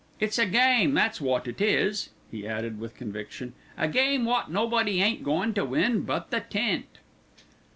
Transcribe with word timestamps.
It's 0.19 0.39
a 0.39 0.47
game, 0.47 0.95
that's 0.95 1.21
wot 1.21 1.47
it 1.47 1.61
is," 1.61 2.09
he 2.31 2.47
added 2.47 2.79
with 2.79 2.95
conviction, 2.95 3.53
"a 3.77 3.87
game 3.87 4.25
wot 4.25 4.49
nobody 4.51 4.99
ain't 4.99 5.23
goin' 5.23 5.53
to 5.53 5.63
win 5.63 6.01
but 6.05 6.31
the 6.31 6.39
tent." 6.39 6.97